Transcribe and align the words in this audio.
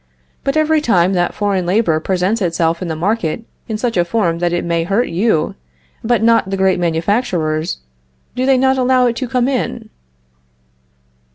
But 0.43 0.57
every 0.57 0.81
time 0.81 1.13
that 1.13 1.35
foreign 1.35 1.67
labor 1.67 1.99
presents 1.99 2.41
itself 2.41 2.81
in 2.81 2.87
the 2.87 2.95
market 2.95 3.43
in 3.67 3.77
such 3.77 3.95
a 3.97 4.03
form 4.03 4.39
that 4.39 4.51
it 4.51 4.65
may 4.65 4.83
hurt 4.83 5.09
you, 5.09 5.53
but 6.03 6.23
not 6.23 6.49
the 6.49 6.57
great 6.57 6.79
manufacturers, 6.79 7.77
do 8.33 8.47
they 8.47 8.57
not 8.57 8.79
allow 8.79 9.05
it 9.05 9.15
to 9.17 9.27
come 9.27 9.47
in? 9.47 9.91